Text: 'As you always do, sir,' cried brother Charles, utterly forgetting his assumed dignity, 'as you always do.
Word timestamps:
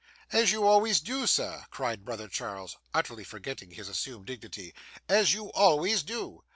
'As 0.31 0.51
you 0.51 0.65
always 0.67 0.99
do, 0.99 1.27
sir,' 1.27 1.65
cried 1.69 2.03
brother 2.03 2.27
Charles, 2.27 2.75
utterly 2.91 3.23
forgetting 3.23 3.69
his 3.69 3.87
assumed 3.87 4.25
dignity, 4.25 4.73
'as 5.07 5.33
you 5.35 5.51
always 5.51 6.01
do. 6.01 6.41